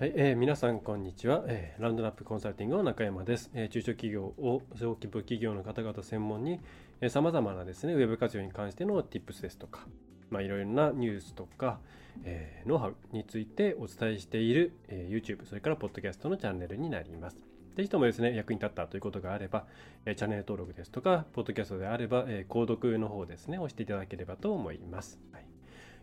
[0.00, 6.60] はい、えー、皆さんこんにちは、えー、ランドナップコンサルティングの中山です、えー、中小企業を小規模企業の方々専門に
[7.08, 9.88] さまざまなですねウェブ活用に関しての Tips ですとか
[10.30, 11.80] まあ、いろいろなニュースとか、
[12.22, 17.36] えー、ノウハウについてお伝えしている、えー、YouTube それからポッドキャストのチャンネルになります。
[17.74, 19.64] ぜひともですね役に立ったということがあれば、
[20.06, 25.46] えー、チャンネル登録ですとかポッドキャストであれば、えー、購読の方ですね押していただければと思います、はい。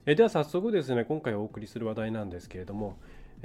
[0.06, 2.98] えー、では早速ですね今回お送りする話題なんですけれども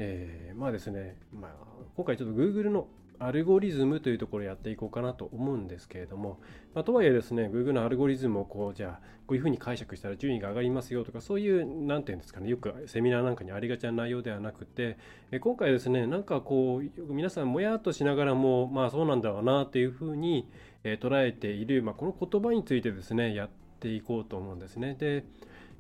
[0.02, 1.50] えー、まあですね、まあ、
[1.94, 6.40] 今回ちょっと Google のアルゴリズムというところをやっていこうかなと思うんですけれども、
[6.74, 14.96] まあ、とはいえですね、Google のアルゴリズムをこう、じゃあ、こういうふうに解釈したら順位が上がりますよとか、そういう、なんていうんですかね、よくセミナーなんかにありがちな内容ではなくて、
[15.32, 20.48] え今回ですね、なんかこう、皆さんもやっとしながらも、まあそうなんだろうなっていうふうに、
[20.82, 23.48] え捉えている、まあ、この言葉についてですね、やっ
[23.80, 24.96] ていこうと思うんですね。
[24.98, 25.26] で、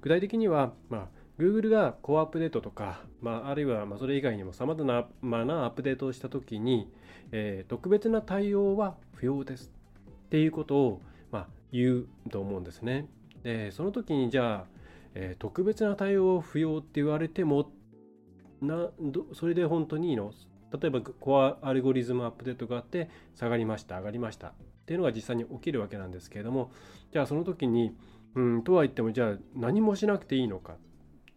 [0.02, 4.84] 具体的には、まあ、Google がコアアップデートとか、まあ、あるいはまそれ以外にもさまざ
[5.22, 6.92] まなアップデートをしたときに、
[7.32, 9.72] えー、特別な対応は不要です
[10.26, 11.02] っていうことを、
[11.32, 13.06] ま、言うと思うんですね。
[13.42, 14.80] でその時にじゃあ、
[15.14, 17.72] えー、特別な対応を不要って言われても
[18.60, 18.90] な
[19.32, 20.32] それで本当にいいの？
[20.78, 24.52] 例えばコアアルゴリズムアップデートがあって下がりました上がりましたっ
[24.86, 26.70] ていうのが実際に起きるわけなんですけれども
[27.12, 27.96] じゃあその時に
[28.36, 30.76] うんとは言ってもじゃあ何もしなくていいのか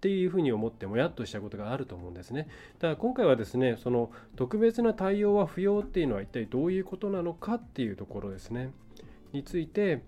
[0.03, 2.49] っていうふうに思ってもやっとしたことがあると思うんですね。
[2.79, 8.73] だから今回はですね、その特別な対応は不要っていうのは一体どういうことなのかっていうところですね。
[9.31, 10.01] について、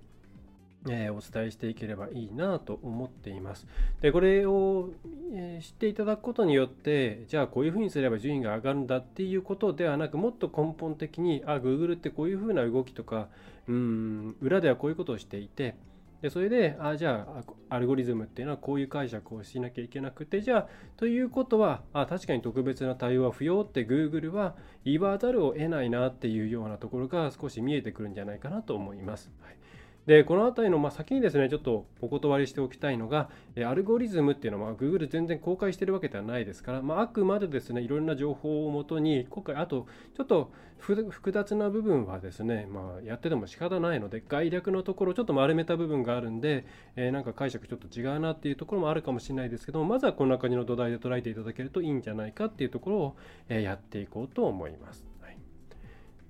[0.89, 3.67] えー、お伝えしていければいいなと思っています。
[4.01, 4.89] で、これを、
[5.31, 13.29] えー、知っていただくことによって、じゃあこういうふうにすれば順位が上がるんだっていうことではなく、もっと根本的に、あ、Google ってこういうふうな動きとか、
[13.69, 15.75] うん、裏ではこういうことをしていて、
[16.21, 20.67] でそれであじゃあアルゴリズムっていうのはこういう解釈をしなきゃいけなくてじゃあ
[20.97, 29.31] ということはあ確かに特別な対応は不要って Google は言わざるを得ないなっていうようなところが少し見えてくるんじゃないかなと思います。
[29.41, 29.55] はい
[30.05, 33.29] で、この辺りの、まあ、先にですね、ちょっとお断りしておきたいのが、
[33.65, 53.15] アルゴリズムっていうのは、まあ、Google 全然公開してるわけではないですから、まあ、あくまでですね、いろんな情報をもとに、今回、あと、ちょっと複雑な部分はですね、まあ、やってても仕方ないので、概略のところ、ちょっと丸めた部分があるんで、えー、なんか解釈ちょっと違うなっていうところもあるかもしれないですけども、まずはこんな感じの土台で捉えていただけるといいんじゃないかっていうところを、
[53.49, 55.14] えー、やっていこうと思います。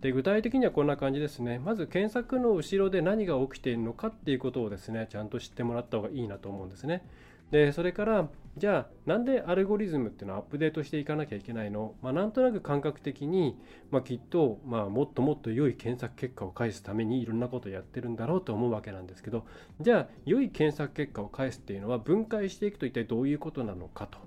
[0.02, 1.58] で具体的にはこんな感じですね。
[1.58, 7.08] まず検索の後ろで何が起きているのかっていうことをですね、ちゃんと知ってもらった方がいいなと思うんですね。
[7.52, 11.94] で、それから、じゃあ、なんでアルゴリズムっていうのをアップデートしていかなきゃいけないの？
[12.02, 13.58] まあ、なんとなく感覚的に、
[13.92, 19.46] まあ、きっと、まあ、もっともっと良い検索結果を返すためにいろんなことをやってるんだろうと思うわけなんですけど、
[19.80, 24.20] じゃあ、良い検索結果を返すっていうのは分解していくと一体どういうことなのかと。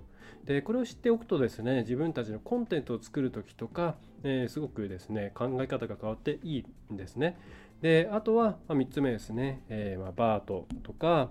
[0.44, 7.38] でこれを知っておくとですね自分たちのコンテンツを作る時とか、えー、すごくですね考え方が変わっていいんですね。
[7.82, 11.30] であとは、ま、3つ目ですね、えー、ま、バートとか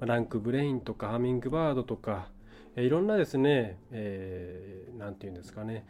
[0.00, 2.28] ランクブレインとかハミングバードとか、
[2.76, 5.84] えー、いろんなですね、えー、て言うんですかね、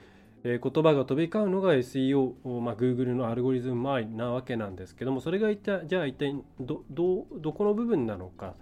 [0.44, 8.54] え、言葉が飛び交うのが SEO、まあ、Google のアルゴリズム周りなわけなんですけどもそれが一体じゃあ一体どこの部分なのか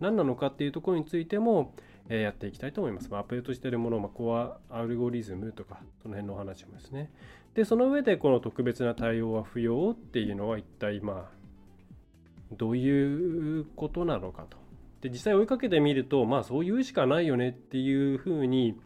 [0.00, 1.74] 何なのかっていうところについても、
[2.08, 3.10] えやっていきたいと思います。
[3.10, 7.10] ま、アップデートしているもの、ま、コアアルゴリズムとか、その辺のお話もですね。
[7.54, 14.56] で、その上でこの特別な対応は不要っていうのは一体まあ、どういうことなのかと。
[15.00, 18.78] で、実際追いかけてみると、まあそういうしかないよねっていうふうに、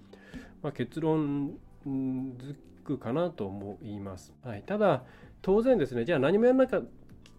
[0.62, 2.54] まあ、結論づ
[2.84, 4.33] くかなと思います。
[4.42, 5.04] はい、ただ、
[5.42, 6.83] 当然ですね、じゃあ何もやらなか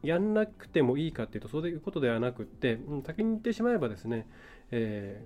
[0.04, 4.28] やんなくてもいいかっていうとそういうことではなくって、先に言ってしまえばですね、
[4.72, 5.26] え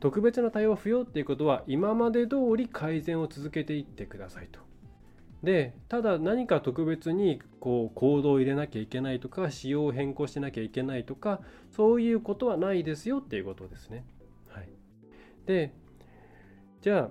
[0.00, 4.60] 特別な対応不要っていうことは今まで通り改善を続けていってくださいと。
[5.42, 11.40] でただ何か特別にこう行動を入れなきゃいけないとか仕様を変更しなきゃいけないとか
[11.70, 14.04] そういうことはないですよっていうことですね。
[14.48, 14.68] はい、
[15.46, 15.72] で
[16.80, 17.10] じゃ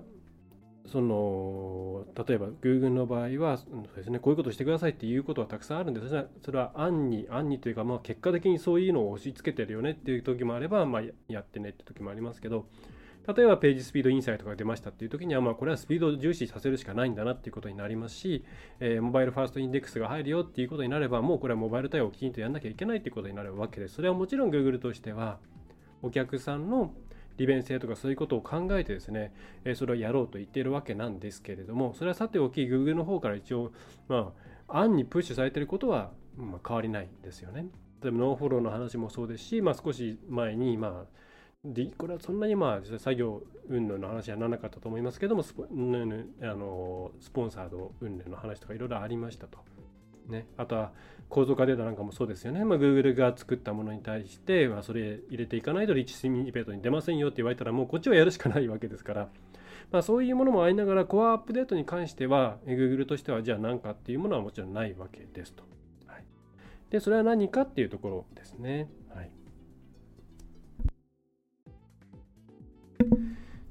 [0.90, 12.66] その例えば Google の場合はそうです、ね、こういうことしてくださいっていうことはたくさんあるんですがそれは案に案にというか、まあ、結果的にそういうのを押し付けてるよねっていう時もあれば、まあ、やってねって時もありますけど
[13.36, 18.42] 例えばページスピードインサイトが出ましたっていう時には、まあ、これはスピードを重視させるしかないんだなっていうことになりますし、
[18.80, 23.96] えー、モバイルファーストインデックスが入るよっていうことになれば、もうこれはモバイル対応をきちんとやんなきゃいけないっていうことになるわけです。
[23.96, 25.38] それはもちろん Google としては、
[26.00, 26.94] お客さんの
[27.38, 29.32] 利便性とかそういうことを考えてですね、
[29.64, 33.72] えそれをやろうと言っているわけなんですけれども、それはさておき、Google の方から一応、
[34.08, 34.32] ま
[34.68, 37.66] あ、案にプッシュされていることは、ま、変わりないですよね。
[38.02, 41.18] 例えばノーフォローの話もそうですし、まあ、少し前に、まあ、
[41.96, 49.58] これはそんなにまあ作業云々の話はならなかったと思いますけどもスポあのスポンサード云々の話とかいろいろありましたと。
[50.28, 50.92] ね、あとは
[51.28, 52.64] 構造化データなんかもそうですよね。
[52.64, 59.28] まあ、Google が作ったものに対して、まあ、それ入れていかないとリッチスミニペートに出ませんよって言われたらもうこっちはやるしかないわけですから、
[59.90, 65.64] まあ、そういうものもありながらコアアップデートに関しては Google としてはじゃあ何かっていうものはもちろんないわけですと。
[66.06, 66.24] はい、
[66.90, 68.88] でそれは何かっていうところですね。
[69.14, 69.30] はい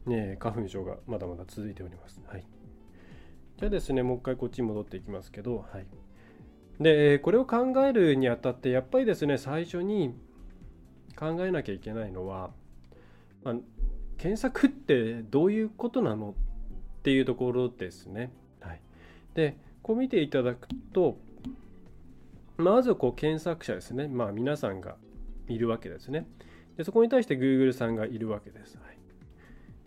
[0.07, 2.21] ね花粉症がまだまだ続いております。
[2.27, 2.45] はい。
[3.57, 5.87] じゃあですね、もう一回こっちに戻っていきますけど、はい。
[6.79, 10.13] で、これを考えるにあたって、やっぱりですね、最初に
[11.17, 12.51] 考えなきゃいけないのは、
[13.43, 13.55] まあ、
[14.17, 16.35] 検索ってどういうことなの
[16.99, 18.31] っていうところですね。
[18.59, 18.81] はい。
[19.33, 21.17] で、こう見ていただくと、
[22.57, 24.07] まずこう検索者ですね。
[24.07, 24.95] まあ皆さんが
[25.47, 26.27] いるわけですね。
[26.75, 28.77] でそこに対して Google さんがいるわけです。
[28.77, 28.97] はい、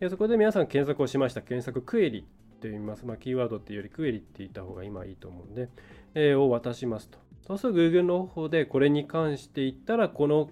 [0.01, 1.43] でそこで皆さん検索をしました。
[1.43, 2.23] 検索クエリっ
[2.61, 3.05] て言います。
[3.07, 5.69] まあ、キーワードっていうよりクエリって言った方が今いいと思うんで、
[6.15, 7.19] を渡しますと。
[7.47, 10.51] そうすると Google の方法でこれに関して言ったらこの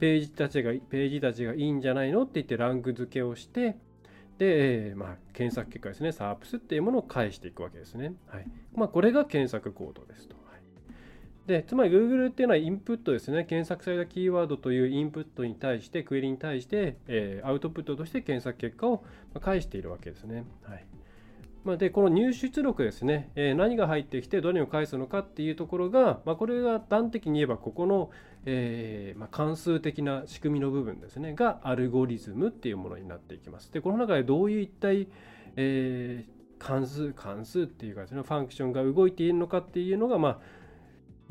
[0.00, 3.76] ページたちがページたちがいいんじゃないのって言ってランク付けをして
[4.38, 8.14] で、えー、まあ、検索結果ですね、SARPS っていうものを返していくわけですね。
[8.26, 10.42] はいまあ、これが検索コードですと。
[11.46, 19.04] でつまり Google っていうのはインプットですね検索されたキーワードというインプットに対してクエリに対して、えー、アウトプットとして検索結果を
[19.40, 20.44] 返しているわけですね。
[20.62, 20.86] はい
[21.64, 28.10] まあ、でこの入出力ですね、えー、何が入ってきてどれを返すのかっていうところが、まあ、これが端的に言えばここの、
[28.46, 33.72] えー、まあ、関数的な仕組みの部分ですねがアルゴリズムっていうものになっていきます。
[33.72, 35.08] でこの中でどういう一体、
[35.56, 40.38] えー関数関数っていうかですねファンクションが動いているのかっていうのが、まあ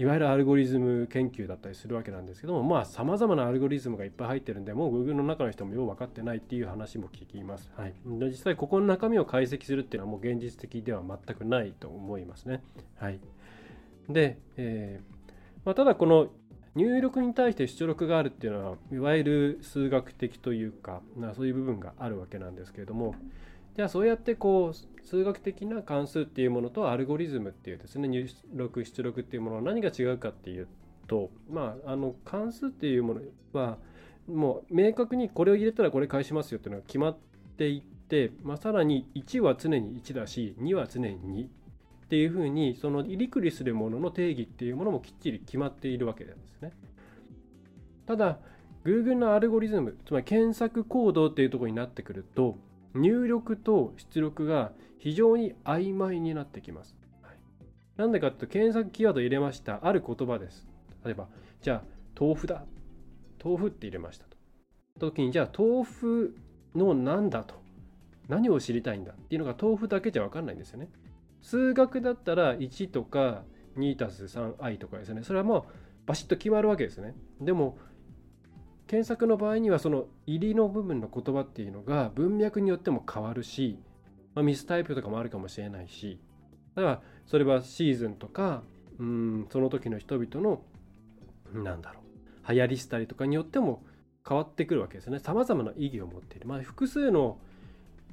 [0.01, 7.71] いわゆるアルゴリズム研究だったりするわけなんですけども、まあ、様々なアルゴリズムがいっぱい入ってるんで、もう Google の中の人もよう分かってないっていう話も聞きます。
[7.77, 7.93] はい。
[8.03, 12.63] で実際、ここの中身を解析するっていうのはもう現実的では全くないと思いますね。
[12.97, 13.19] はい。
[14.09, 15.31] で、えー
[15.65, 16.29] まあ、ただこの
[16.73, 21.03] 入力に対して出力があるっていうのは、いわゆる数学的というか、
[21.35, 23.13] そういう部分があるわけなんですけれども、
[23.75, 30.67] じゃあそうやってこう数学的な関数っていうものとアルゴリズムっていうですね入力出力っていうものは何が違うかっていう
[31.07, 33.21] とまああの関数っていうもの
[33.53, 33.77] は
[34.27, 37.17] もう明確にこれを入れたらこれ返しますよっていうのが決まっ
[37.57, 41.47] ていって、まあ、さらに1は常に1だし2は常に2っ
[42.09, 46.73] ていうふうにその入りくりするものの定義っていうものもきっちり決まっているわけなんですね。
[48.05, 48.39] ただ
[48.83, 52.57] Google のアルゴリズムつまり検索行動っていうところになってくると
[52.93, 56.95] 入力と出力が非常に曖昧になってきます。
[57.21, 57.37] はい、
[57.97, 59.79] なんでかっていうと、検索キーワード入れました。
[59.83, 60.67] ある言葉です。
[61.03, 61.27] 例えば、
[61.61, 61.83] じゃあ、
[62.19, 62.63] 豆腐だ。
[63.43, 64.37] 豆腐って入れましたと。
[64.99, 66.35] 時に、じゃあ、豆腐
[66.75, 67.61] の何だと。
[68.27, 70.89] 何を知りたいんだっていうのが豆腐だけじゃ分かんないんですよね。
[71.41, 73.43] 数学だったら1とか
[73.77, 75.23] 2たす 3i とかですね。
[75.23, 75.63] それはもう
[76.05, 77.13] バシッと決まるわけですね。
[77.41, 77.77] でも
[78.91, 83.79] 検索の場合にはその入りの部分の言葉っていうのが文脈によっても変わるし、
[84.35, 86.19] まあ、ミスタイプとかもあるかもしれないし
[86.75, 88.63] だからそれはシーズンとか
[88.99, 90.61] うんその時の人々の
[91.53, 92.01] なんだろ
[92.45, 93.81] う流行りしたりとかによっても
[94.27, 97.37] 変わってくるわけですねさまざまな意義を持っている、まあ、複数の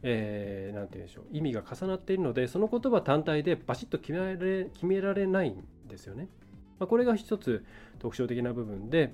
[0.04, 6.28] えー、て言うんでしょう意味が重なっているのでその言葉単体でバシッと決められ決められないんですよね。
[6.78, 7.64] まあ、これが一つ
[7.98, 9.12] 特徴的な部分で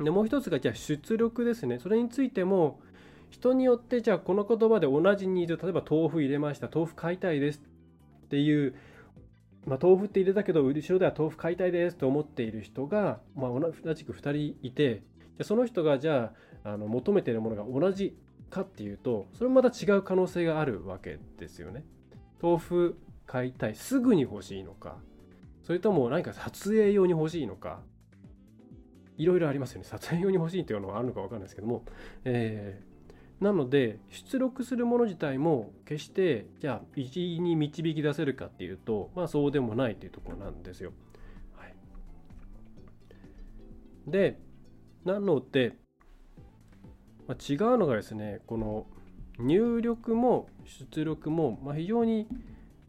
[0.00, 2.80] でもう一つがじゃあ出力ですねそれについても
[3.30, 7.62] 人によってじゃあこの言葉で同じニーズ例えば豆腐入れました豆腐買いたいです
[8.26, 8.74] っていう、
[9.66, 15.02] まあ、豆腐って入れたけど後ろでは豆腐買いたいですと思っている人が、まあ、同じく2人いて
[15.42, 16.32] その人がじゃ
[16.64, 18.16] ああの求めているものが同じ
[18.50, 21.84] かっていうとそれもまた違う可能性があるわけですよね。
[22.42, 24.96] 豆腐買いたいすぐに欲しいのか
[25.62, 27.80] それとも何か撮影用に欲しいのか
[29.18, 29.84] いろいろありますよね。
[29.84, 31.84] 撮影用に欲しいというのはあるのか分かんないですけども、
[32.24, 40.92] えー、なので出力するもの自体も決してじゃあ一に導き出せるかっていうと、まあ、そうでもないというところなんですよ。
[41.56, 41.74] はい、
[44.06, 44.38] で
[45.04, 45.74] なので、
[47.28, 48.86] まあ、違うのがですねこの
[49.38, 52.26] 入力も出力も、まあ、非常に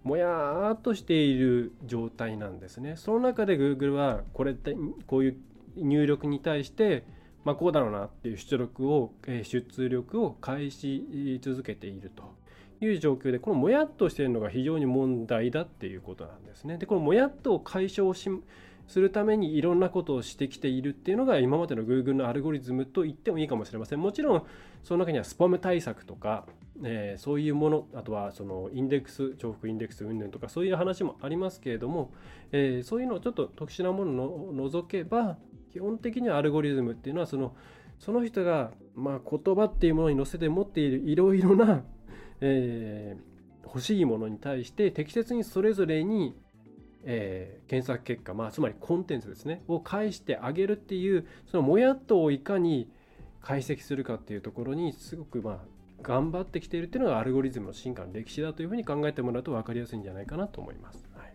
[0.04, 2.96] もやーっとしている状態なんですね。
[2.96, 5.38] その中で Google はこれってこういう
[5.82, 7.04] 入力に対して、
[7.44, 12.36] まあ、こうだろうなっていう出力をえ出力を返し続けていると
[12.82, 16.78] いう状況でこのもやっとしているのが非常に問題だっていうことなんですね。
[16.78, 24.00] でこのもやっとを解消するためにいろんなことをしてきているっていうのが今までの Google のアルゴリズムと言ってもいいかもしれません。
[24.00, 24.44] もちろん
[24.84, 26.46] その中にはスパム対策とか、
[26.84, 32.14] えー、そういうもの、あとはそのインデックス、重複インデックス云々とかそういう話もありますけれども、
[32.52, 35.38] えー、そういうのをちょっと特殊なものを除けば、
[35.78, 37.56] 基本的にはアルゴリズムっていうのはその
[38.00, 41.84] その人が、まあ、言葉っていうものに乗せて持っているいろいろな、
[42.42, 46.36] えー、欲しいものに対して適切にそれぞれに
[47.10, 52.92] えー、検索結果、まあ、つまりコンテンツですねを返してあげるっていうそのもやっとをいかに
[53.42, 55.60] 解析するかっていうところにすごくまあ
[56.02, 61.08] 頑張ってきているっていうのがアルゴリズムの進化の歴史だというふうに考えてもらうと分かりやすいんじゃないかなと思います。
[61.16, 61.34] はい、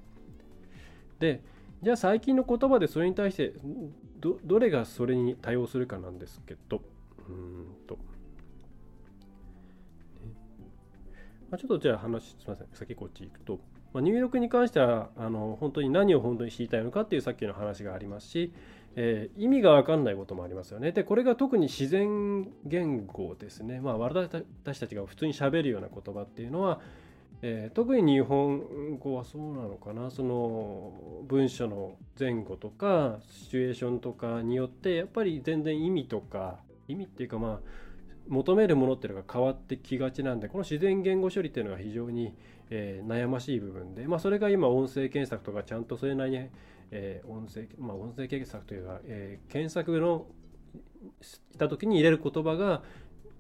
[1.20, 1.42] で
[1.82, 3.54] じゃあ最近の言葉でそれに対して
[4.22, 6.80] どどれがそれに対応するかなんですけど。
[7.28, 7.98] うんと、
[11.50, 12.66] まあ、ちょっとじゃあ話すみません。
[12.72, 13.58] 先こっち行くと。
[13.92, 18.52] まあ、入力に関してはあの本当に何を本当に知りたいのかっていうさっきの話がありますし、
[18.96, 20.92] えー、意味が分かんないこともありますよね。
[20.92, 23.80] でこれが特に自然言語ですね。
[23.80, 26.80] まあ、私たちが普通にしゃべるような言葉っていうのは、
[27.44, 30.10] えー、特に日本語はそうなのかな。
[30.10, 30.92] その
[31.26, 37.60] 文章の前後とかシチュエーションとかによってやっぱり全然意味とか意味っていうかまあ
[38.28, 42.34] 求めるものっていうのが変わってきがちなんでこの自然言語処理っていうのが非常に、
[42.70, 46.48] えー、悩ましい部分で、まあ、それが今音声検索とかちゃんとそれなりに、
[46.92, 50.26] えー、音声まあ、音声検索というか、えー、検索の
[51.20, 52.82] した時に入れる言葉が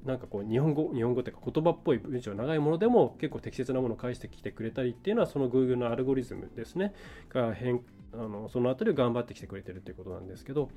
[0.04, 6.92] なんかこう日本語日本語っていうか言葉っぽい文章長いものでも結構適切なものを返してきてくれたりっていうのはその Google のアルゴリズムですね。
[7.28, 7.82] が変
[8.12, 10.68] あのその辺りを頑張ってきてくれてるっていうことなんですけど。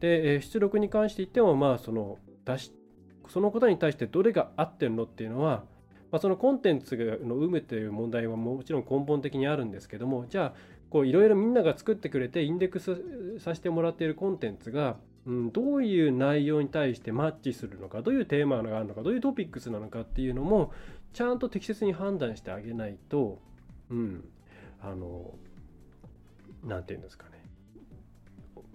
[0.00, 2.72] で出力に関して言ってもまあその出し
[3.26, 5.64] そのことに対してどれが合ってるのっていうのは
[6.10, 14.96] まあ、そのコンテンツの有無という問題はもちろん根本的にあるんですけどもじゃあいろいろみんなが作ってくれてインデックスさせてもらっているコンテンツが、
[15.28, 20.72] うん、どういう内容に対してマッチするのかどういうテーマがあるのかどういうトピックスなのかっていうのも
[21.12, 23.38] ちゃんと適切に判断してあげないと、
[23.90, 24.24] うん、
[24.80, 25.34] あの
[26.64, 27.44] 何て言うんですかね、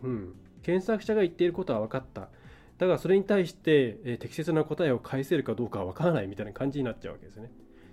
[0.03, 2.29] うん、検索者が言っていることは分かった
[2.77, 7.51] だからそれに対して、え適切な答えを返せるかどうかは分からないみたいな感じになっちゃうわけですね。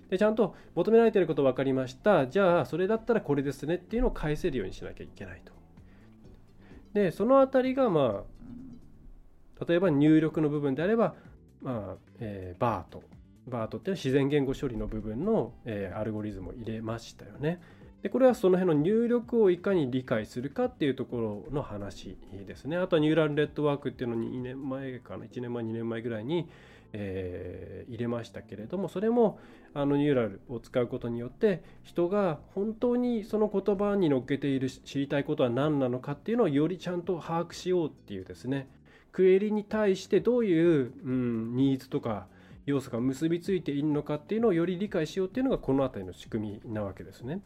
[0.09, 2.27] でちゃんと求められていること分かりました。
[2.27, 5.60] じゃあそれだったらこれですねっていうのを返せるようにしなきゃいけないと。
[6.93, 8.23] でそのあたりがま
[9.59, 11.13] あ例えば入力の部分であれば、
[11.61, 13.03] まあえー、バート。
[13.47, 17.61] バートっていうのは自然言語処理の部分の、えー、アルゴリズムを入れましたよね。
[18.03, 22.17] でこれはその辺の入力をいかに理解するかっていうところの話
[22.47, 22.77] ですね。
[22.77, 26.49] あとはニューラルネットワークっていうのに2年前かな、1年前、2年前ぐらいに、
[26.93, 29.39] えー、入れましたけれども、それも
[29.73, 38.69] あのニューラルを使うことによって、人が本当にその言葉に乗っけている知りたいことは何なのかっていうのをよりちゃんと把握しようっていうですね、
[39.11, 42.27] クエリに対してどういう、うん、ニーズとか
[42.65, 47.41] 要素が結びついているのかっていうのをより理解しようっていうのがこの辺りの仕組みなわけですね。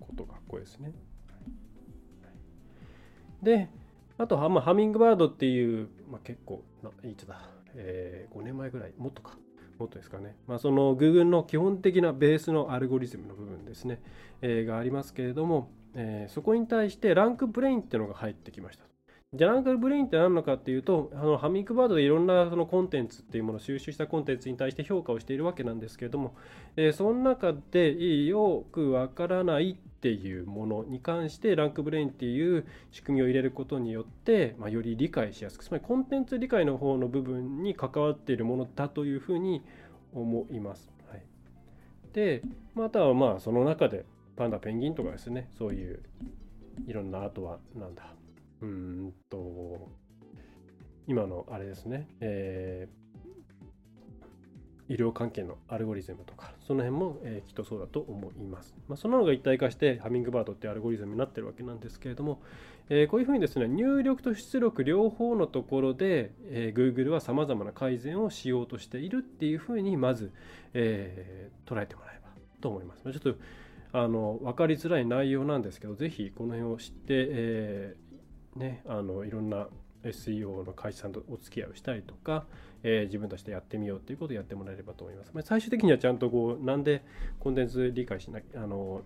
[0.00, 0.92] ことがこれですね。
[3.42, 3.68] で、
[4.18, 6.62] あと、 Hummingbird っていう、まあ、結構、
[7.04, 9.36] いつだ、えー、5年前ぐらい、もっとか、
[9.78, 10.36] もっとですかね。
[10.46, 14.02] まあ、その Google の基本的なベースのアルゴリズムの部分ですね、
[14.42, 18.89] えー、がありますけれども、えー、そこに対して RankBrain っていうのが入ってきました。
[19.32, 26.34] じゃあ RankBrain って何なのかっていうと、あの Hummingbird でいろんなそのコンテンツっていうものを収集したコンテンツに対して評価をしているわけなんですけれども、
[26.74, 39.62] えー、その中でよくわからないっていうものに関して RankBrain っていう仕組みを入れることによって、まあ、より理解しやすくつまりコンテンツ理解の方の部分に関わっているものだというふうに
[40.12, 40.90] 思います。
[41.08, 41.22] はい、
[42.12, 42.42] で
[42.74, 45.48] またはまあその中でパンダペンギンとかですね。
[45.56, 46.02] そういう
[46.88, 48.12] いろんなあとはなんだ。
[48.62, 49.88] うんと、
[51.06, 58.76] 今のあれですね、えー、医療関係のアルゴリズムとか、その辺も、えー、きっとそうだと思います。
[58.88, 62.42] まあ、そののが一体化してハミングバードってアルゴリズムになってるわけなんですけれども、
[62.88, 70.32] えー、こういうふうにですね、入力と出力両方のところで、えー、Google は様々な改善をしようとしているっていうふうに、まず、
[70.74, 73.02] えー、捉えてもらえばと思います。
[73.02, 73.34] ちょっと
[73.92, 78.09] あの分かりづらい内容なんですけど、ぜひこの辺を知って、えー
[78.56, 79.68] ね、あのいろんな
[80.04, 82.44] SEO の会社さんとお付き合いをしたりとか、
[82.82, 85.30] えー、自分たちでやってみようということをやってもらえればと思います。
[85.34, 87.04] まあ、最終的にはちゃんとこうなんで
[87.38, 89.02] コンテンツ理解しなあの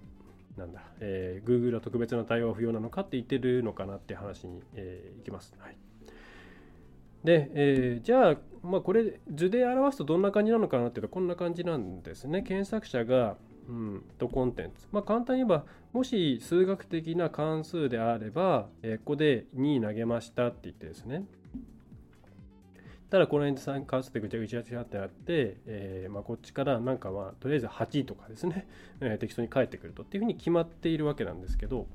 [0.56, 5.54] なんだ、えー、Google は特別な対応は不要なのかって言ってるのかなって話に、えー、いきます。
[5.58, 5.76] はい、
[7.24, 12.42] で、えー、じゃあ、まあ、これ図で表すとどんな感じなのかなっていうとこんな感じなんですね。
[12.42, 13.36] 検索者が、
[13.68, 14.86] うん、とコンテンツ。
[14.92, 21.24] まあ、簡単に言えば、もし数学的な関数であれば、えー、ここで2投げましたって言ってですね。
[23.14, 28.66] ただこの辺で関数でぐちゃぐちゃぐちゃってあって、えー、まあ、こっちからなんかまあとりあえず8とかですね、
[29.00, 31.86] えー、適当に返ってくるとっていうふうに決まっているわけなんですけど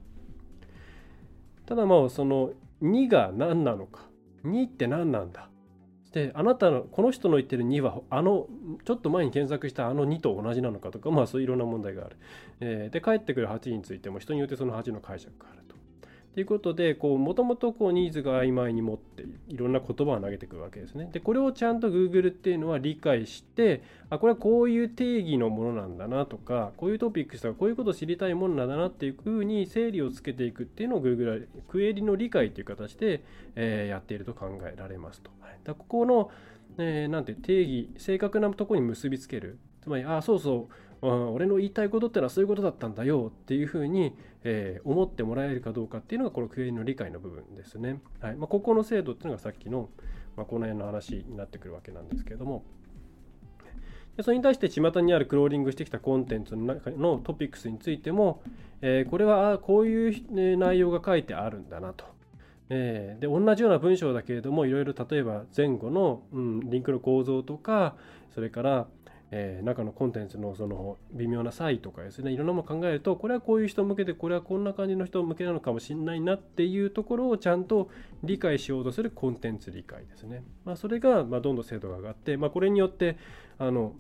[1.65, 4.07] ただまあその2が何なのか
[4.45, 5.49] 2って何なんだ
[6.12, 8.48] であなたのこの人の言ってる2はあの
[8.84, 12.18] ちょっと前に検索したあの2と同じなのかとかまあそういういろんな問題がある、
[12.62, 15.60] えー、で帰ってくる8についても人によってその8の解釈がある。
[16.39, 21.10] ということでもともとニーズが曖昧に持っていろんな言葉を投げてくるわけですね。
[21.12, 33.22] でこれをちゃんと Google っていうのは理解してあこれはこういう定義のものなんだなとかこういうトピックスとかこういうことを知りたいものなんだなっていうふうに整理をつけていくっていうのを Google はクエリの理解という形で、
[33.58, 35.31] えー、やっていると考えられますと。
[35.65, 36.31] だここの、
[36.77, 44.13] えー、なんて定義正確なところに結びつけるつまりあそうそう俺の言いたいことってのはそういうことだったんだよっていうふうに、
[44.44, 48.01] えー、思ってもらえるかどうかっていうのがこのクエリの理解の部分ですね。
[48.20, 49.89] はいまあ、ここの制度っていうのがさっきの、
[50.36, 52.63] まあ、この辺の話になってくるわけなんですけれども。
[54.18, 58.41] でそれに対して巷にあるクローリングしてきたコンテンツの中のトピックスについても、
[58.82, 62.03] えー、これはこういう内容が書いてあるんだなと。
[62.70, 67.96] えー、で同じような文章だけれどもいろいろ例えば前後の、うん、リンクの構造とか
[68.29, 68.88] それから
[69.31, 77.89] えー、中のコンテンツのその微妙な差異とかですねいろんなもの考えるとこれはこういう人向けでこれはこんな感じの人向けなのかもしれないなっていうところをちゃんと
[78.24, 80.43] 理解しようとするコンテンツ理解ですね。
[80.65, 83.17] まあ、それがまどんどん精度が上がって、まあ、これによって
[83.59, 83.93] あの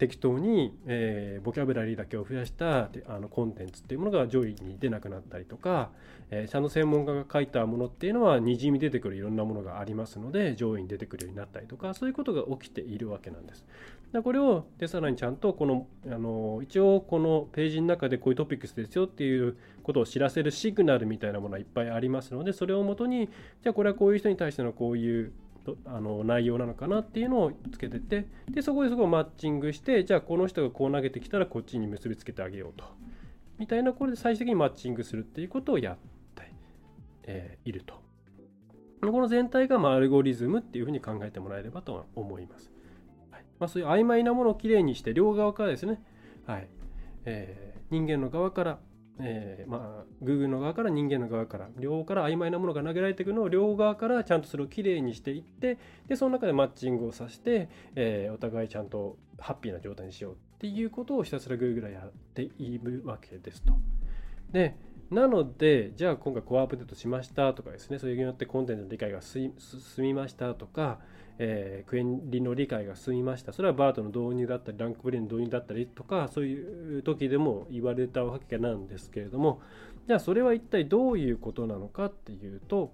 [0.00, 5.90] 適当に、えー、ボキャブラリーだけを増やしたあのコンテンツっていうものが上位に出なくなったりとか、
[6.30, 13.66] えー、社の専門家が書いたものっていうのはにじみ出てくるいろんなものがありますので上位に出てくるようになったりとかそういうことが起きているわけなんです。
[14.14, 23.28] でこれをでさらにちゃんとこのあの一応このページの中でこういうトピックスですよっていうことを知らせるシグナルみたいなものはいっぱいありますのでそれをもとに
[23.62, 25.32] じゃあこれはこういう人に対してのこういう
[25.84, 32.84] あの内容なのかなっていうのをつけててでそこでそこをマッチングしてじゃあこの人がこう投げてきたらこっちに結びつけてあげようと。
[33.58, 35.96] みたいなこれで最終的にマッチングするっていうことをやっ
[36.34, 36.50] て、
[37.24, 38.00] えー、いると。
[39.02, 42.70] この全体がまアルゴリズムっていうふうに考えてもらえればと思います、
[43.30, 43.44] はい。
[43.58, 46.02] まあ、そういう曖昧なものをきれいにして両側からですね、
[46.46, 46.68] はい。
[47.24, 48.78] えー、人間の側から
[49.22, 55.78] えー、まあ、Google の側から人間の側から両方から曖昧なものが投げられていくのを両側からちゃんとそれをきれいにしていって
[56.08, 63.72] でその中でマッチングをさせて、えー、お互いちゃんとハッピーな状態にしようっていうことをひたすら Google はやっているわけですと。
[64.52, 64.76] で
[65.10, 69.52] なので、じゃあ今回コアアップデートしましたとかですね、それによってコンテンツの理解が進
[69.98, 71.00] みましたとか、
[71.42, 73.54] えー、クエンリの理解が進みました。
[73.54, 79.62] それはバートの導入だったり、ランクブレインの導入だったりとか、そういう時でも言われたわけなんですけれども、
[80.06, 82.92] じゃあそれは一体どういうことなのかっていうと、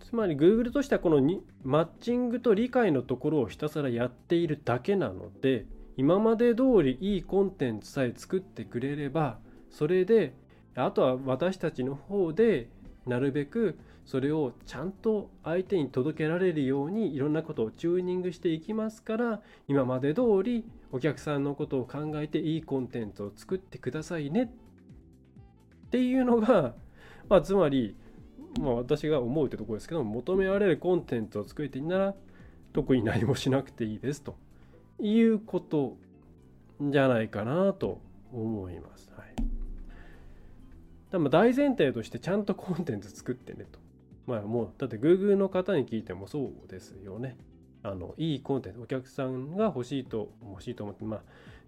[0.00, 5.66] つまり Google としてはこのにマッチングと理解のところをひたすらやっているだけなので
[5.96, 9.38] 今まで通りいいコンテンツさえ作ってくれれば
[9.70, 10.34] それで
[10.74, 12.68] あとは私たちの方で
[13.06, 24.44] なるべくそれをちゃんと相手に届けられるようにいろんなことをチューニングしていきますから今まで通りお客さんのことを考えていいコンテンツを作ってくださいね。
[24.44, 26.74] っていうのが、
[27.28, 27.96] まあ、つまり
[28.60, 32.14] まあ、私が思うってとこですけど求められるコンテンツを作りたいなら
[32.72, 34.36] 特に何もしなくていいですと。
[35.00, 35.96] いうこと
[36.80, 38.00] じゃないかなと
[38.32, 39.10] 思います。
[39.16, 39.34] はい、
[41.10, 43.78] でも大前提としてちゃんとコンテンツ作ってねと。
[44.26, 47.36] まあもうだって Google の方に聞いてもそうですよね。
[47.82, 51.20] あのいいコンテンツお客さんが欲しいと欲しいと思ってまあ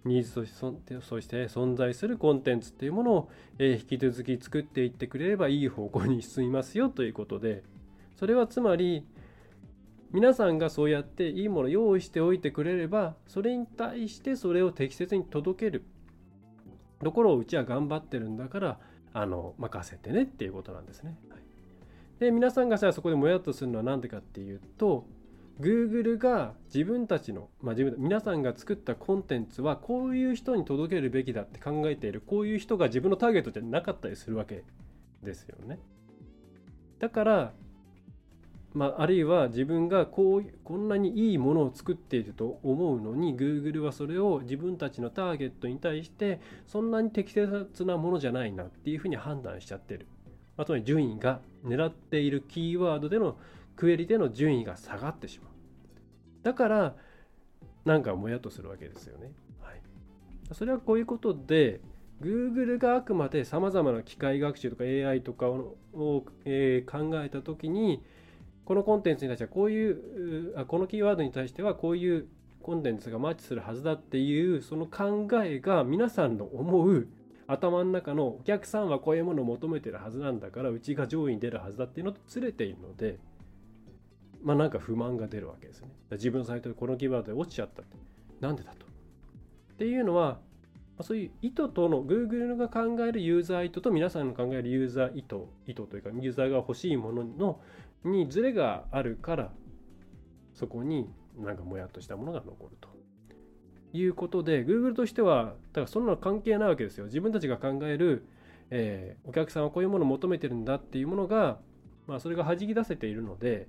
[0.05, 7.63] ニーズとしてそして存在するコンテンツっていうものを、え引き続き作っていってくれればいい方向に進みますよということで
[8.17, 9.05] それはつまり
[10.11, 15.85] 皆さんがそうやっていいものを用意しておいてくれればそれに対してそれを適切に届ける
[17.03, 18.79] ところをうちは頑張ってるんだから
[19.13, 21.17] あの任せてねっていうことなんですね。
[21.31, 21.41] はい、
[22.19, 25.07] で皆さんがさそこでもやっとするのは何でかっていうと
[25.61, 34.65] Google が自分たちの、まあ、自分皆さんが作ったコンテンツはこういう人に届けるべきだって考えているこういう人が自分のターゲットじゃなかったりするわけ
[35.23, 35.79] ですよね。
[36.99, 37.53] だから、
[38.75, 50.07] まあ、あるいは自分がこうこんなにいいものを作っていると思うのに Google はそれを自分たちのターゲットに対してそんなに適切なものじゃないなっていうふうに判断しちゃってる。
[50.57, 53.37] まあ、つまり順位が狙っているキーワードでの
[53.77, 55.53] クエリでの順位が下がってしまう。
[56.43, 56.95] だから
[57.85, 59.33] なんかもやっとするわけですよね。
[59.63, 59.81] はい、
[60.53, 61.81] それはこういうことで
[62.21, 65.77] Google があくまでさまざまな機械学習とか AI とかを
[66.45, 68.03] えー、考えた時に
[68.69, 72.27] このコンテンツに対してはこういうあこのキーワードに対してはこういう
[72.63, 77.09] コンテンツがマッチするはずだっていうその考えが皆さんの思う
[77.47, 83.17] 頭の中のお客さんはこういうものを求めてるはずなんだからうちが上位に出るはずだっていうのとずれているので
[84.43, 85.89] まあなんか不満が出るわけですね。
[86.11, 87.97] 自分のサイトでこのキーワードで落ちちゃったって。
[88.39, 88.85] なんでだと。
[88.85, 90.41] っていうのは
[91.01, 97.61] そういう意図との Google が考えるユーザー意図と皆さんの考えるユーザー意図意図というかユーザーが欲しいものの
[98.05, 99.53] にズレがあるから
[100.55, 102.89] そこになんかもやっとしたものが残ると
[103.93, 107.07] いうことで Google としてはだからそんなの関係ないわけですよ。
[107.07, 108.27] 自分たちが考える、
[108.71, 111.59] えー、お客さんはこういうものを求めてるんだっていうものが、
[112.07, 113.69] まあ、それが弾き出せているので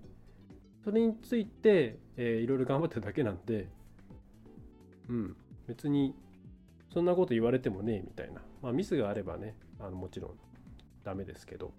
[0.83, 3.67] それについて、えー、いろいろ頑張ってるだけなんで
[5.09, 5.35] うん
[5.67, 6.15] 別に
[6.93, 10.31] そんなこと言われてもねえみたいな、まあ、ミスがあればねあのもちろん
[11.03, 11.71] ダメですけど、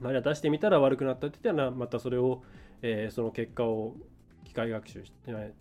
[0.00, 2.42] まあ、出してみたら悪くなったって言ったらまたそれを、
[2.82, 3.96] えー、その結果を
[4.44, 5.18] 機械学習して、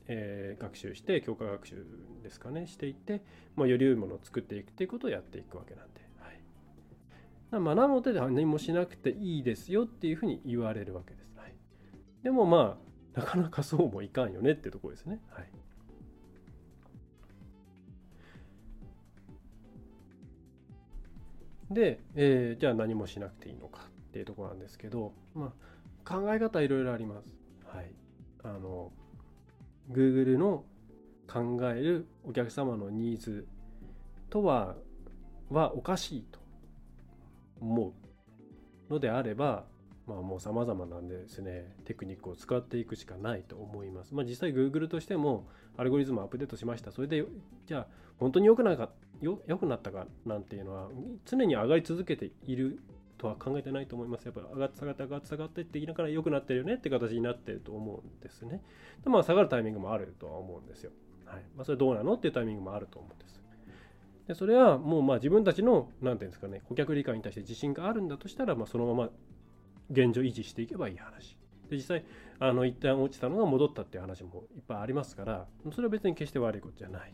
[0.08, 1.86] えー、学習して強化学習
[2.24, 3.24] ですかねしていって、
[3.56, 6.02] まあ、より良いものを作っていくっていうことをやっていくわけなんで、
[7.52, 11.54] はい、まあ、なので何もしなくていいですよっていうふうに言われるわけです、はい、
[12.24, 15.20] でもまあなかなかそうもいかんよねってとこですね。
[15.32, 15.50] はい。
[21.72, 23.90] で、えー、じゃあ何もしなくていいのか。
[24.18, 25.54] っていうところなんですけど、ま
[26.06, 27.36] あ、考え方いろいろあります。
[27.66, 27.92] はい。
[28.44, 28.92] あの、
[29.92, 30.64] Google の
[31.32, 33.48] 考えるお客様のニーズ
[34.30, 34.76] とは、
[35.52, 36.40] はおかしいと
[37.62, 37.94] 思
[38.90, 39.66] うのであれば、
[40.08, 44.16] まあもう様々なんですね、テクニックを使っていくしかないと思います。
[44.16, 46.92] まあ実際 Google としてもアルゴリズムアップデートしました。
[46.92, 47.24] それで、
[47.68, 48.90] じゃあ本当に良くなか
[49.22, 50.90] よ良くなったかなんていうのは
[51.26, 52.82] 常に上がり続けている
[53.18, 54.26] とは考えてないと思います。
[54.26, 58.62] やっぱ上がって下がって上がって下がってって言いながら良くなってるよねって形になってると思うんですね。
[59.04, 60.92] でまあ下がるタイミングもあるとは思うんですよ。
[61.26, 63.42] はいまあ、それどうなのっていうタイミングもあると思うんです。
[64.28, 69.10] でそれはもうまあ自分たちの何て言うんですかね顧客理解に対して自信があるんだとしたら、まあ、そのまま
[69.90, 71.38] 現状維持していけばいい話。
[71.70, 72.06] で実際
[72.40, 77.14] あの一旦落ちたのが戻ったっていう話もいっぱいありますからそれは別に決して悪いことじゃない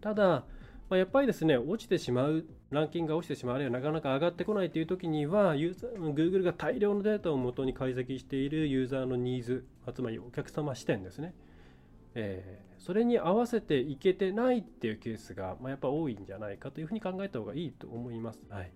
[0.00, 0.44] ただ、ま
[0.90, 11.34] あ、やっぱりですね、落ちてしまう、ランキングが落ちてしまう、あるいはなかなか上がってこないという時には、Google が大量のデータをもとに解析しているユーザーのニーズ、つまりお客様視点ですね。
[12.14, 18.44] えー、それに合わせていけてないっていうケースが、まあ、やっぱ多いんじゃないかというふうに考えた方がいいと思います。
[18.48, 18.72] はい、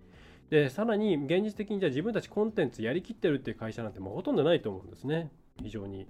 [0.50, 5.30] でさらに現実的にじゃあ自分たちコンテンツやりきってるっていう会社なんてもうほとんどないと思うんですね。
[5.60, 6.06] 非常に。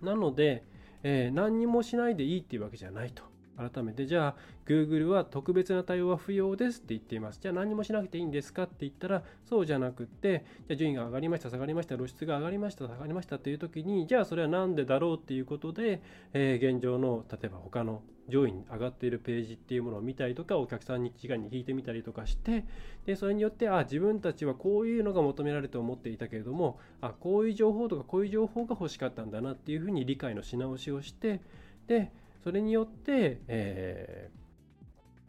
[0.00, 0.64] なので、
[1.02, 3.24] えー、何にもしないでいいっていうわけじゃないと。
[3.56, 4.34] 改めてじゃあ
[4.66, 7.40] Google は特別な対応は不要ですって言っています。
[7.40, 22.64] じゃあ何もしなくていいんですかって言ったらそうじゃなくってじゃあ順位が上がりました下がりました露出が上がりました下がりましたっていう時にじゃあそれは何でだろうっていうことで、えー、現状の例えば他の上位に上がっているページっていうものを見たりとかお客さんに時間に聞いてみたりとかして
[23.06, 31.40] でそれによってあ自分たちはこういうのが求められて思っていたけれどもあこういう情報とかこういう情報が欲しかったんだなっていうふうに理解のし直しをして
[31.86, 32.10] で
[32.44, 34.30] それによって、え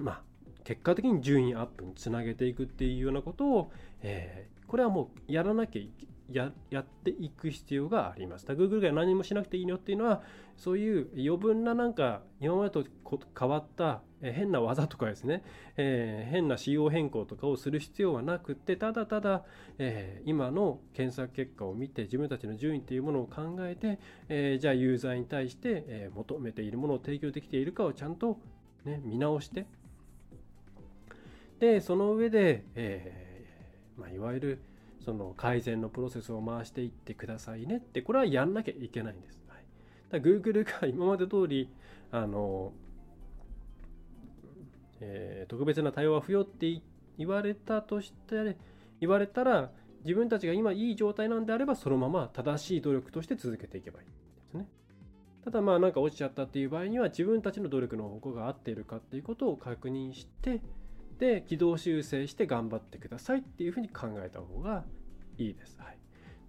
[0.01, 0.21] ー、まあ、
[0.65, 8.45] 結果的に順位アップにつなげていくっていうようなことを、えー、これはもうやらなきゃいけややっていく必要があります。
[8.47, 10.23] Google が何もしなくていいのっていうのは
[10.57, 12.85] そういう余分ななんか今までと
[13.37, 15.43] 変わった変な技とかですね、
[15.77, 19.43] えー、変な仕様変更とかをする必要はなくてただただ、
[19.77, 28.39] えー、今の検索結果を見て自分たちの順位っていうものを考えて、えー、じゃあユーザーに対して、え求めているものを提供できているかをちゃんと、
[28.85, 29.65] ね、見直して
[31.59, 33.45] でその上で、え
[33.97, 34.61] まあ、いわゆる
[35.03, 39.43] その改善のプロセスを回していってくださいねってこれはやんなきゃいけないんです。
[39.47, 39.63] はい、
[40.09, 41.69] だ Google が今まで通り
[42.11, 42.73] あの、
[44.99, 46.81] えー、特別な対応は不要って
[47.17, 48.57] 言われたとして
[48.99, 49.71] 言われたら
[50.03, 54.13] 自分たちが今いい状態なんであればそのまま正しい努力として続けていけばいいで
[54.51, 54.67] すね。
[55.43, 60.61] ただまあなんか落ちちゃったっていう場合には自分たちの努力の方向が合っているかっていうことを確認して
[61.19, 64.83] で軌道修正して頑張ってくださいっていうふうに考えた方が
[65.37, 65.77] いいです。
[65.79, 65.97] はい、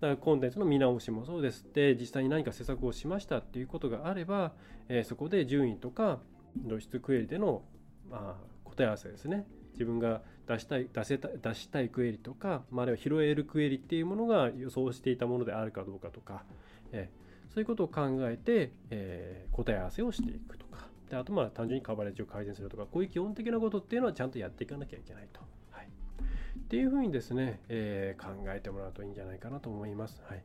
[0.01, 1.67] だからコンテンツの見直しもそうです。
[1.73, 4.53] で実際に何か施策をしましたっていうことがあれば、
[4.89, 6.21] えー、そこで順位とか
[6.67, 7.63] 露出クエリでの、
[8.11, 16.45] まあ、答え合わせですね自分が出したい出せた出したいクエリとか、まあ、あるいは拾えるクエリっていうものが予想していたものであるかどうかとか、
[16.93, 25.41] えー、そういうことを考えて、えー、答え合わせをしていくとかであとまあ単純にカバレッジを改善するとかこういう基本的なことっていうのはちゃんとやっていかなきゃいけないと。
[25.71, 30.23] はい、っていうふうにですね、えー、考えてもらうといいんじゃないかなと思います。
[30.29, 30.43] はい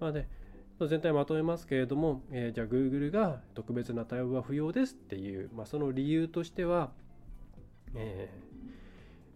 [0.00, 0.26] まあ、で
[0.88, 6.90] 全体まとめますけれども、えー、じゃあ Google が特別な対応は不要ですっていう、まあ、その理由としては、
[7.94, 8.30] え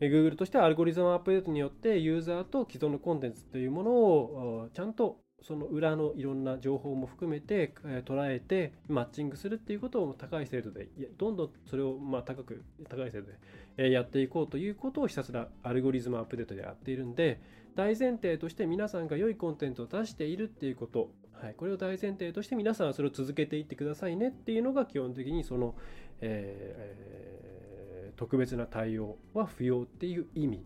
[0.01, 13.39] ー、Google としてはアルゴリズムアップデートによってユーザーと既存のコンテンツというものをちゃんとその裏のいろんな情報も含めて、え捉えてマッチングするっていうことを高い精度でどんどんそれをまあ高く高い精度で、
[13.77, 17.41] えやっていこうということをひたすらアルゴリズムアップデートでやっているんで
[17.77, 21.11] 大前提として皆さんが良いコンテンツを出しているっていうこと
[21.43, 25.75] はい、これを大前提として皆さんはそれを続けていってくださいねっていうのが基本的にその、
[26.23, 30.65] えー、特別な対応は不要っていう意味。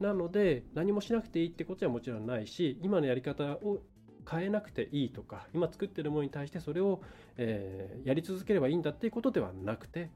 [0.00, 3.82] なので何もしなくていいってことはもちろんないし今のやり方を
[4.30, 7.02] 変えなくていいとか今作ってるものに対してそれを、
[7.36, 10.10] えー、やり続ければいいんだっていうことではなくて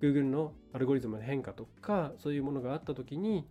[0.00, 3.46] Google のアルゴリズムの変化とかそういうものがあった時に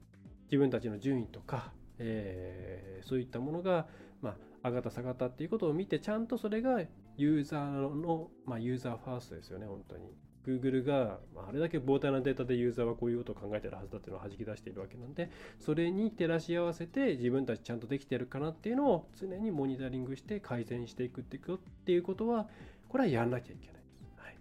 [0.46, 3.88] 自分たちの順位とか、えー、そういったものが
[4.26, 6.82] まあ、上がった下がったっていうことを見て、ちゃんとそれが
[7.18, 10.12] ユーザーの、まあ、ユーザーファーストですよね、本当に。
[10.46, 22.48] Google があれだけ膨大なデータでユーザーはこういうことを考えてるはずだっていうのを弾き出しているわけなんで、それに照らし合わせて自分たちちゃんとできてるかなっていうのを常にモニタリングして改善していくっていうことは、
[22.90, 23.86] これはやらなきゃいけないです。
[24.18, 24.38] はい、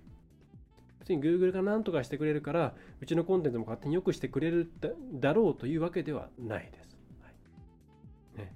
[1.00, 4.70] 別に Google が何とかしてくれるから、うちのコンテンツも勝手に良くしてくれる
[5.14, 6.96] だろうというわけではないです。
[7.22, 8.54] はいね、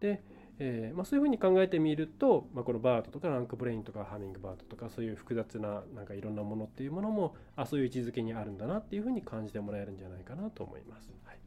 [0.00, 0.22] で、
[0.62, 11.10] えーまあ、そういうふうに考えてみると、まあ、このバートとかランクブレインとかハミングバートとかそういう複雑ななんかいろんなものっていうものもあそういう位置づけにあるんだなっていうふうに感じてもらえるんじゃないかなと思います。
[11.24, 11.38] はい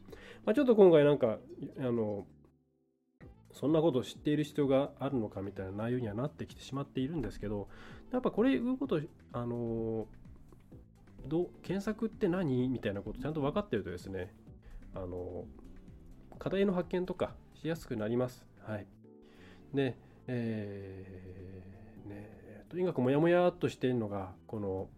[0.46, 1.38] まあ、ちょっと今回なんか
[1.78, 2.26] あの
[3.52, 7.68] そんなことを知っている必要があるのかみたいな内容にはなってきてしまっているんですけど
[8.12, 9.00] やっぱこれいうこと
[9.32, 10.08] あの
[11.28, 14.34] ど検索って何みたいなことちゃんと分かってるとですね
[14.96, 15.46] あの
[16.40, 18.46] 課題の発見とかしやすくなります。
[18.68, 19.03] はい。
[19.74, 24.90] で、えー、ね、とにかくモヤモヤっとしているのが、この、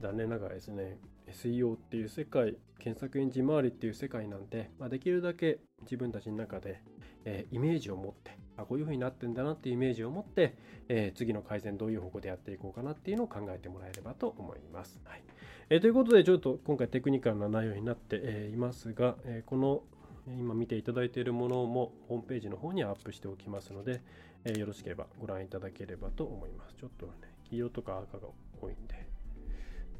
[0.00, 6.82] 残念ながらですね、SEO っていう世界、検索エンジン周りっていう世界なんで、まあ、できるだけ自分たちの中で、
[7.24, 10.56] えー、イメージを持って、あこういう風になってんだなっていうイメージを持って、
[10.88, 15.00] えー、次の改善どういう方向でやっていこうかなっていうのを考えてもらえればと思います。
[15.04, 15.22] はい
[15.68, 19.82] えー、ということで、ちょっと今回テクニカルな内容になって、えいますが、えこの
[20.26, 24.02] 今見ていただいているものもホームページの方にアップしておきますので、
[24.44, 26.74] えー、よろしければご覧いただければと思います。
[26.76, 27.12] ちょっとね、
[27.44, 28.28] 黄色とか赤が
[28.60, 29.06] 多いんで、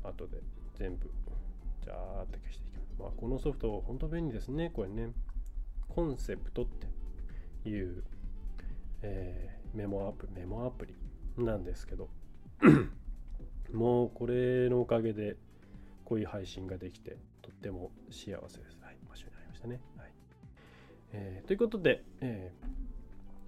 [0.02, 0.38] 後で
[0.76, 1.10] 全部、
[1.82, 2.94] じゃーって消していきます。
[2.98, 4.70] まあ、このソフト、本当便利ですね。
[4.70, 5.12] これね、
[5.88, 6.66] コンセプトっ
[7.62, 8.04] ていう、
[9.02, 10.94] えー、メモアプリ、メモアプリ
[11.44, 12.08] なんですけど、
[13.72, 15.36] もうこれのおかげで、
[16.04, 18.78] こういう配信ができて、とっても幸せです。
[18.80, 19.80] はい、場所になりましたね。
[21.12, 22.52] えー、ということで、え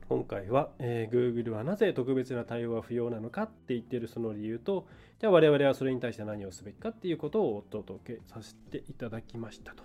[0.05, 4.87] ー、今回は、えー、Google はなぜ特別な対応は不要なのかって言ってるその理由と、
[5.21, 9.85] じゃあ我々はそれに対して何をすべきかっていうことをお届けさせていただきましたと、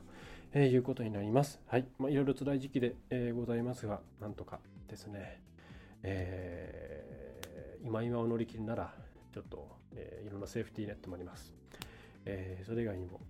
[0.53, 1.61] えー、いうことになります。
[1.67, 1.87] はい。
[1.99, 5.41] まあ、いろいろ辛い時期で、えー、ございますが、なんとかですね、
[6.03, 8.93] えー、今今を乗り切るなら、
[9.33, 11.53] ちょっと、えー、いろんなセーフティーネットもあります。
[12.25, 13.21] えー、それ以外にも、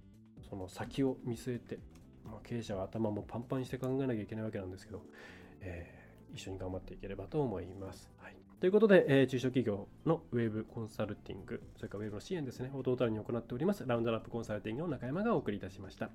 [0.49, 1.79] その先を見据えて、
[2.27, 5.01] まあ、経営者は頭もパンパンにして考えなきゃいけないわけなんですけど、
[5.61, 8.09] えー、一緒に頑張っていければと思います。
[8.17, 16.09] はい、ということで、えー、中小企業のウェブコンサルティング、それからウェブの支援ですね、をトータルに行っております、ラウンドラップコンサルティングの中山がお送りいたしました。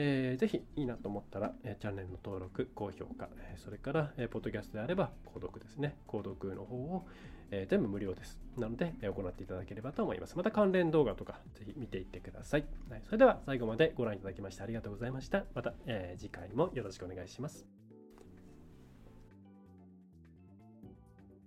[0.00, 5.96] えー、ぜひいいなと思ったら、えー、チャンネルの登録、高評価、えー、それから、えー、ポッドキャストであれば、購読ですね。
[6.06, 7.06] 購読の方を、
[7.50, 8.38] えー、全部無料です。
[8.56, 10.36] なので、えー、行っていただければと思います。
[10.36, 12.66] また関連動画とか、ぜひ見ていってください。
[12.90, 15.44] はい、それでは最後までご覧いただきましてありがとうございました。
[15.54, 17.66] また、えー、次回もよろしくお願いします。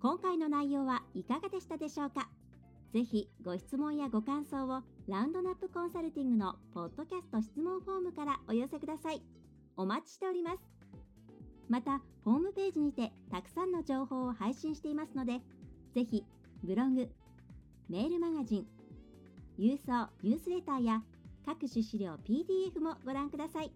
[0.02, 2.30] 今回の内容はいかがでしたでしょうか？
[2.92, 9.22] ぜひご質問やご感想をラウンドナップコンサルティングのポッドキャスト質問フォームからお寄せください。
[9.78, 10.58] お待ちしております。
[11.70, 15.40] また、ホームページにてたくさんの情報を配信していますので、
[15.94, 16.24] ぜひ
[16.64, 17.10] ブログ、
[17.90, 18.68] メールマガジン、
[19.60, 21.04] 郵送ニュースレターや
[21.46, 23.72] 各種資料 PDF もご覧ください。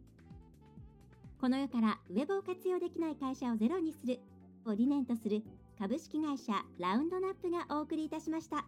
[1.41, 4.19] この世からウェブを活用できない会社をゼロにする
[4.65, 5.43] を理念とする
[5.78, 8.65] 株式会社ラウンドナップがお送りいたしました。